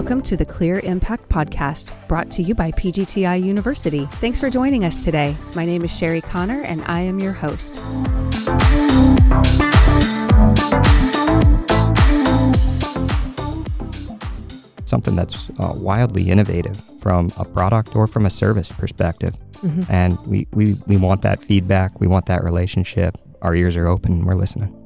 [0.00, 4.06] Welcome to the Clear Impact Podcast, brought to you by PGTI University.
[4.12, 5.36] Thanks for joining us today.
[5.54, 7.74] My name is Sherry Connor, and I am your host.
[14.86, 19.36] Something that's uh, wildly innovative from a product or from a service perspective.
[19.56, 19.82] Mm-hmm.
[19.92, 23.18] And we, we, we want that feedback, we want that relationship.
[23.42, 24.79] Our ears are open, we're listening.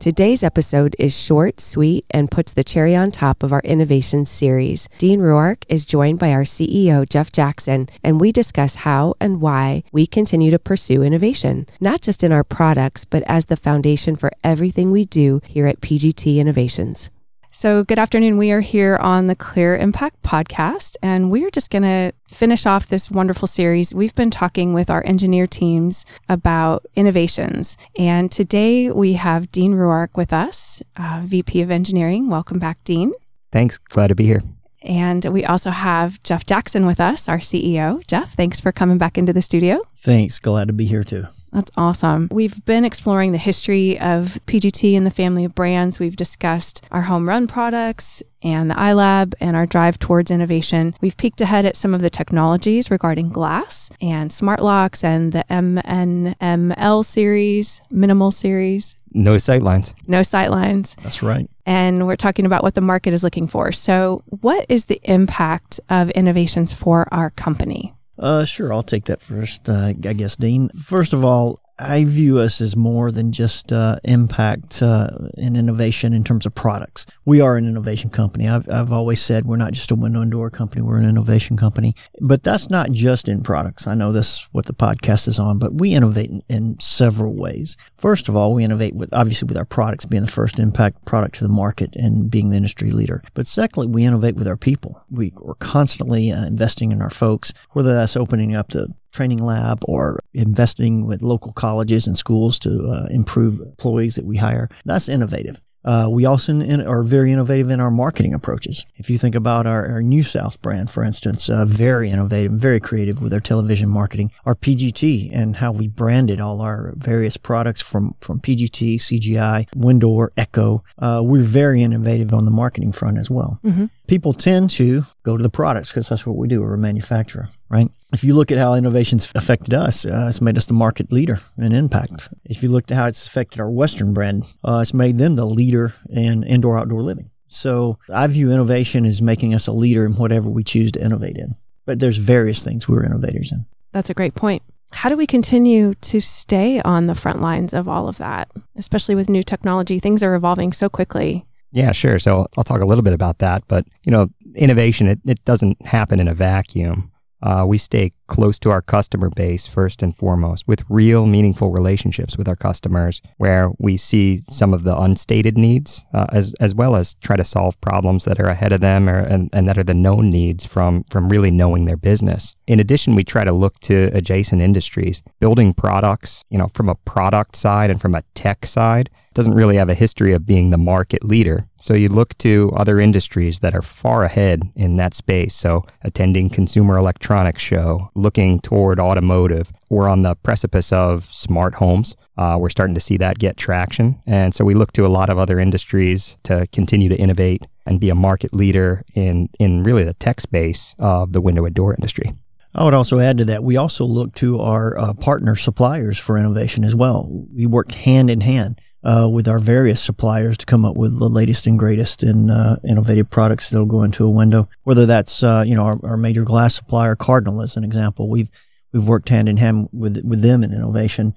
[0.00, 4.88] Today's episode is short, sweet, and puts the cherry on top of our innovation series.
[4.98, 9.82] Dean Ruark is joined by our CEO, Jeff Jackson, and we discuss how and why
[9.90, 14.30] we continue to pursue innovation, not just in our products, but as the foundation for
[14.44, 17.10] everything we do here at PGT Innovations.
[17.58, 18.38] So, good afternoon.
[18.38, 22.66] We are here on the Clear Impact podcast, and we are just going to finish
[22.66, 23.92] off this wonderful series.
[23.92, 30.10] We've been talking with our engineer teams about innovations, and today we have Dean Ruark
[30.14, 32.30] with us, uh, VP of Engineering.
[32.30, 33.10] Welcome back, Dean.
[33.50, 33.76] Thanks.
[33.76, 34.44] Glad to be here.
[34.82, 38.06] And we also have Jeff Jackson with us, our CEO.
[38.06, 39.80] Jeff, thanks for coming back into the studio.
[39.96, 40.38] Thanks.
[40.38, 41.26] Glad to be here too.
[41.58, 42.28] That's awesome.
[42.30, 45.98] We've been exploring the history of PGT and the family of brands.
[45.98, 50.94] We've discussed our home run products and the iLab and our drive towards innovation.
[51.00, 55.44] We've peeked ahead at some of the technologies regarding glass and smart locks and the
[55.50, 58.94] MNML series, minimal series.
[59.12, 59.94] No sightlines.
[60.06, 60.94] No sightlines.
[61.02, 61.50] That's right.
[61.66, 63.72] And we're talking about what the market is looking for.
[63.72, 67.94] So, what is the impact of innovations for our company?
[68.18, 70.70] Uh, sure, I'll take that first, uh, I guess, Dean.
[70.70, 76.12] First of all, I view us as more than just uh, impact uh, and innovation
[76.12, 77.06] in terms of products.
[77.24, 78.48] We are an innovation company.
[78.48, 81.56] I've, I've always said we're not just a window and door company, we're an innovation
[81.56, 81.94] company.
[82.20, 83.86] But that's not just in products.
[83.86, 87.76] I know that's what the podcast is on, but we innovate in, in several ways.
[87.96, 91.36] First of all, we innovate with obviously with our products being the first impact product
[91.36, 93.22] to the market and being the industry leader.
[93.34, 95.00] But secondly, we innovate with our people.
[95.10, 99.80] We, we're constantly uh, investing in our folks, whether that's opening up the training lab
[99.82, 104.68] or investing with local colleges and schools to uh, improve employees that we hire.
[104.84, 105.60] That's innovative.
[105.84, 108.86] Uh, we also in, are very innovative in our marketing approaches.
[108.94, 112.78] If you think about our, our New South brand, for instance, uh, very innovative, very
[112.78, 114.30] creative with our television marketing.
[114.44, 120.28] Our PGT and how we branded all our various products from, from PGT, CGI, WinDoor,
[120.36, 120.84] Eco.
[120.98, 123.58] Uh, we're very innovative on the marketing front as well.
[123.64, 126.62] Mm-hmm people tend to go to the products because that's what we do.
[126.62, 127.88] We're a manufacturer, right?
[128.12, 131.40] If you look at how innovations affected us, uh, it's made us the market leader
[131.56, 132.28] in impact.
[132.44, 135.44] If you look at how it's affected our Western brand, uh, it's made them the
[135.44, 137.30] leader in indoor outdoor living.
[137.48, 141.36] So I view innovation as making us a leader in whatever we choose to innovate
[141.36, 141.54] in.
[141.86, 143.64] But there's various things we're innovators in.
[143.92, 144.62] That's a great point.
[144.90, 149.14] How do we continue to stay on the front lines of all of that, especially
[149.14, 149.98] with new technology?
[149.98, 151.44] Things are evolving so quickly.
[151.70, 152.18] Yeah, sure.
[152.18, 153.62] So I'll talk a little bit about that.
[153.68, 157.10] But, you know, innovation, it, it doesn't happen in a vacuum.
[157.40, 162.36] Uh, we stay close to our customer base first and foremost with real meaningful relationships
[162.36, 166.96] with our customers where we see some of the unstated needs uh, as, as well
[166.96, 169.84] as try to solve problems that are ahead of them or, and, and that are
[169.84, 172.56] the known needs from, from really knowing their business.
[172.68, 176.94] In addition, we try to look to adjacent industries, building products, you know, from a
[176.94, 180.76] product side and from a tech side doesn't really have a history of being the
[180.76, 181.64] market leader.
[181.76, 185.54] So you look to other industries that are far ahead in that space.
[185.54, 189.72] So attending consumer electronics show, looking toward automotive.
[189.88, 192.16] We're on the precipice of smart homes.
[192.36, 194.20] Uh, we're starting to see that get traction.
[194.26, 197.98] And so we look to a lot of other industries to continue to innovate and
[197.98, 201.94] be a market leader in, in really the tech space of the window and door
[201.94, 202.34] industry.
[202.74, 206.36] I would also add to that, we also look to our uh, partner suppliers for
[206.36, 207.28] innovation as well.
[207.54, 211.28] We work hand in hand uh, with our various suppliers to come up with the
[211.28, 214.68] latest and greatest in uh, innovative products that'll go into a window.
[214.84, 218.50] Whether that's uh, you know our, our, major glass supplier Cardinal as an example, we've
[218.92, 221.34] we've worked hand in hand with with them in innovation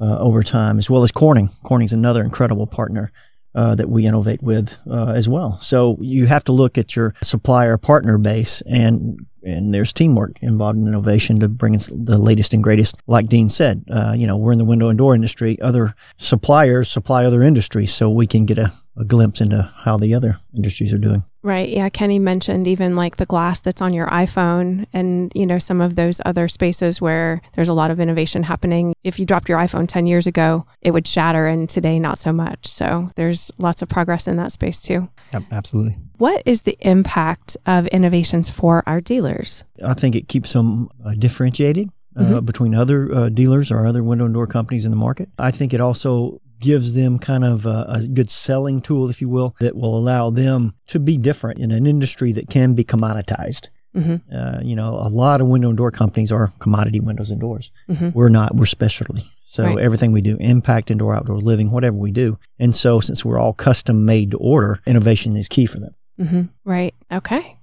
[0.00, 1.50] uh, over time, as well as Corning.
[1.62, 3.12] Corning's another incredible partner.
[3.54, 5.60] Uh, that we innovate with uh, as well.
[5.60, 10.78] So you have to look at your supplier partner base and and there's teamwork involved
[10.78, 12.96] in innovation to bring in the latest and greatest.
[13.06, 15.60] Like Dean said, uh, you know, we're in the window and door industry.
[15.60, 20.14] Other suppliers supply other industries, so we can get a, a glimpse into how the
[20.14, 21.22] other industries are doing.
[21.42, 21.68] Right.
[21.68, 21.88] Yeah.
[21.90, 25.96] Kenny mentioned even like the glass that's on your iPhone and, you know, some of
[25.96, 28.94] those other spaces where there's a lot of innovation happening.
[29.04, 32.32] If you dropped your iPhone 10 years ago, it would shatter, and today, not so
[32.32, 32.66] much.
[32.66, 35.08] So there's lots of progress in that space too.
[35.32, 35.98] Yep, absolutely.
[36.16, 39.64] What is the impact of innovations for our dealers?
[39.84, 41.90] I think it keeps them uh, differentiated.
[42.16, 42.44] Uh, mm-hmm.
[42.44, 45.28] between other uh, dealers or other window and door companies in the market.
[45.36, 49.28] I think it also gives them kind of a, a good selling tool, if you
[49.28, 53.68] will, that will allow them to be different in an industry that can be commoditized.
[53.94, 54.34] Mm-hmm.
[54.34, 57.70] Uh, you know, a lot of window and door companies are commodity windows and doors.
[57.88, 58.10] Mm-hmm.
[58.12, 58.56] We're not.
[58.56, 59.22] We're specialty.
[59.46, 59.78] So right.
[59.78, 62.38] everything we do, impact indoor outdoor living, whatever we do.
[62.58, 65.94] And so since we're all custom made to order, innovation is key for them.
[66.18, 66.42] Mm-hmm.
[66.64, 66.92] Right.
[67.12, 67.56] Okay.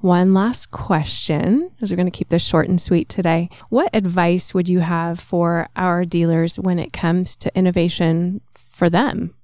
[0.00, 3.48] One last question, as we're going to keep this short and sweet today.
[3.68, 9.34] What advice would you have for our dealers when it comes to innovation for them?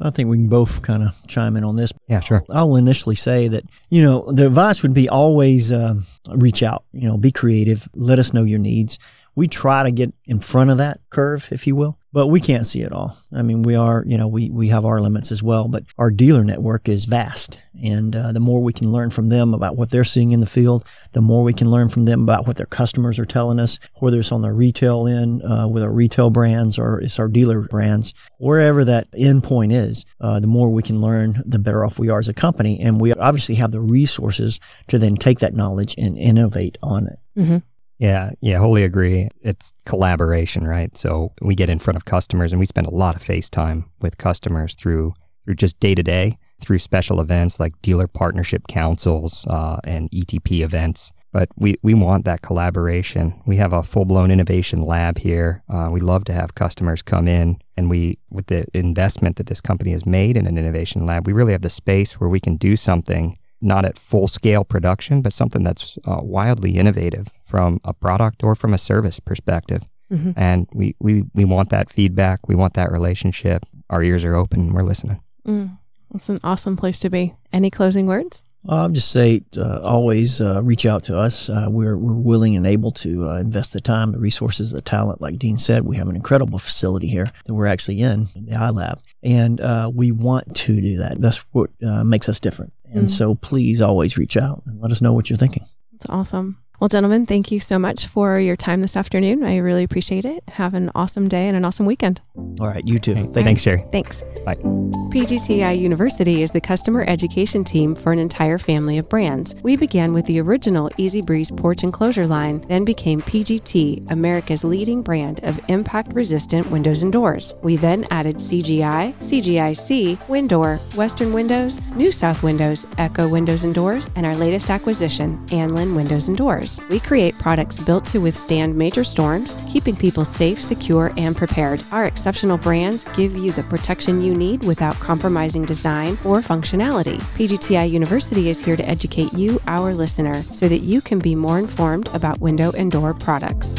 [0.00, 1.92] I think we can both kind of chime in on this.
[2.08, 2.44] Yeah, sure.
[2.52, 5.94] I'll initially say that, you know, the advice would be always uh,
[6.28, 8.98] reach out, you know, be creative, let us know your needs.
[9.36, 12.64] We try to get in front of that curve, if you will but we can't
[12.64, 13.18] see it all.
[13.32, 16.12] I mean, we are, you know, we, we have our limits as well, but our
[16.12, 17.58] dealer network is vast.
[17.82, 20.46] And uh, the more we can learn from them about what they're seeing in the
[20.46, 23.80] field, the more we can learn from them about what their customers are telling us,
[23.94, 27.62] whether it's on the retail end uh, with our retail brands or it's our dealer
[27.62, 31.98] brands, wherever that end point is, uh, the more we can learn, the better off
[31.98, 32.78] we are as a company.
[32.78, 37.18] And we obviously have the resources to then take that knowledge and innovate on it.
[37.36, 37.56] Mm-hmm.
[37.98, 39.28] Yeah, yeah, wholly agree.
[39.40, 40.96] It's collaboration, right?
[40.96, 43.90] So we get in front of customers and we spend a lot of face time
[44.00, 45.14] with customers through
[45.44, 50.64] through just day to day, through special events like dealer partnership councils uh, and ETP
[50.64, 51.12] events.
[51.32, 53.42] But we, we want that collaboration.
[53.44, 55.62] We have a full blown innovation lab here.
[55.68, 59.60] Uh, we love to have customers come in, and we, with the investment that this
[59.60, 62.56] company has made in an innovation lab, we really have the space where we can
[62.56, 67.92] do something not at full scale production, but something that's uh, wildly innovative from a
[67.92, 69.86] product or from a service perspective.
[70.12, 70.32] Mm-hmm.
[70.36, 72.46] And we, we, we want that feedback.
[72.46, 73.64] We want that relationship.
[73.90, 74.72] Our ears are open.
[74.72, 75.20] We're listening.
[75.46, 75.78] Mm,
[76.12, 77.34] that's an awesome place to be.
[77.52, 78.44] Any closing words?
[78.66, 81.48] I'll just say uh, always uh, reach out to us.
[81.50, 85.20] Uh, we're, we're willing and able to uh, invest the time, the resources, the talent.
[85.20, 89.00] Like Dean said, we have an incredible facility here that we're actually in, the iLab.
[89.22, 91.20] And uh, we want to do that.
[91.20, 92.72] That's what uh, makes us different.
[92.86, 93.10] And mm.
[93.10, 95.66] so please always reach out and let us know what you're thinking.
[95.92, 96.63] That's awesome.
[96.84, 99.42] Well, gentlemen, thank you so much for your time this afternoon.
[99.42, 100.44] I really appreciate it.
[100.48, 102.20] Have an awesome day and an awesome weekend.
[102.60, 103.14] All right, you too.
[103.14, 103.82] Thank Thanks, Sherry.
[103.90, 104.22] Thanks.
[104.44, 104.56] Bye.
[104.56, 109.56] PGTI University is the customer education team for an entire family of brands.
[109.62, 115.00] We began with the original EZ Breeze porch enclosure line, then became PGT, America's leading
[115.00, 117.54] brand of impact resistant windows and doors.
[117.62, 124.10] We then added CGI, CGIC, WinDoor, Western Windows, New South Windows, Eco Windows and Doors,
[124.16, 126.73] and our latest acquisition, Anlin Windows and Doors.
[126.88, 131.82] We create products built to withstand major storms, keeping people safe, secure, and prepared.
[131.92, 137.18] Our exceptional brands give you the protection you need without compromising design or functionality.
[137.36, 141.58] PGTI University is here to educate you, our listener, so that you can be more
[141.58, 143.76] informed about window and door products.